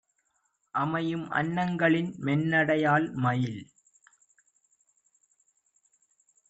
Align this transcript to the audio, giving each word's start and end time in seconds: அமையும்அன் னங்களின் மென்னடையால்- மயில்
அமையும்அன் 0.73 1.51
னங்களின் 1.51 2.09
மென்னடையால்- 2.19 3.07
மயில் 3.23 3.61